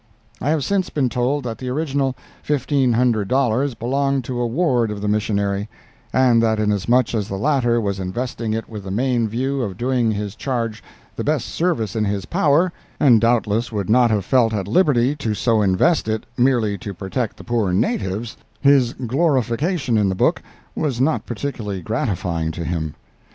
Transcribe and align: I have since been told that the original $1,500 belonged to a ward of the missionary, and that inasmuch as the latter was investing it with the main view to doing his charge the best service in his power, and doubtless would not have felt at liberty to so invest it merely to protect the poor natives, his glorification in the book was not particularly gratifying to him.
I 0.41 0.49
have 0.49 0.63
since 0.63 0.89
been 0.89 1.09
told 1.09 1.43
that 1.43 1.59
the 1.59 1.69
original 1.69 2.15
$1,500 2.47 3.77
belonged 3.77 4.23
to 4.23 4.39
a 4.39 4.47
ward 4.47 4.89
of 4.89 4.99
the 4.99 5.07
missionary, 5.07 5.69
and 6.11 6.41
that 6.41 6.57
inasmuch 6.57 7.13
as 7.13 7.27
the 7.27 7.37
latter 7.37 7.79
was 7.79 7.99
investing 7.99 8.51
it 8.55 8.67
with 8.67 8.83
the 8.85 8.89
main 8.89 9.27
view 9.27 9.59
to 9.67 9.75
doing 9.75 10.09
his 10.11 10.33
charge 10.33 10.83
the 11.15 11.23
best 11.23 11.45
service 11.49 11.95
in 11.95 12.03
his 12.05 12.25
power, 12.25 12.73
and 12.99 13.21
doubtless 13.21 13.71
would 13.71 13.91
not 13.91 14.09
have 14.09 14.25
felt 14.25 14.55
at 14.55 14.67
liberty 14.67 15.15
to 15.17 15.35
so 15.35 15.61
invest 15.61 16.07
it 16.07 16.25
merely 16.35 16.79
to 16.79 16.95
protect 16.95 17.37
the 17.37 17.43
poor 17.43 17.71
natives, 17.71 18.35
his 18.59 18.93
glorification 18.95 19.99
in 19.99 20.09
the 20.09 20.15
book 20.15 20.41
was 20.73 20.99
not 20.99 21.27
particularly 21.27 21.79
gratifying 21.83 22.49
to 22.49 22.63
him. 22.65 22.95